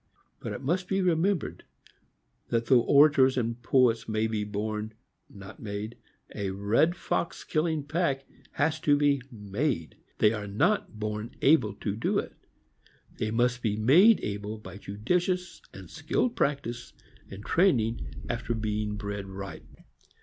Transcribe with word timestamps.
But 0.39 0.65
be 0.87 0.97
it 0.97 1.01
remembered, 1.03 1.63
that 2.47 2.65
though 2.65 2.81
orators 2.81 3.37
and 3.37 3.61
poets 3.61 4.09
may 4.09 4.25
be 4.25 4.43
born, 4.43 4.95
not 5.29 5.59
made, 5.61 5.95
a 6.33 6.49
red 6.49 6.95
fox 6.95 7.43
killing 7.43 7.83
pack 7.83 8.25
has 8.53 8.79
to 8.79 8.97
be 8.97 9.21
made; 9.31 9.97
they 10.17 10.33
are 10.33 10.47
not 10.47 10.99
born 10.99 11.35
able 11.43 11.75
to 11.75 11.95
do 11.95 12.17
it. 12.17 12.33
They 13.19 13.29
must 13.29 13.61
be 13.61 13.75
made 13.75 14.19
able 14.23 14.57
by 14.57 14.77
judicious 14.77 15.61
and 15.71 15.87
skilled 15.87 16.35
practice 16.35 16.93
and 17.29 17.45
training 17.45 18.07
after 18.27 18.55
being 18.55 18.95
bred 18.95 19.27
right. 19.27 19.61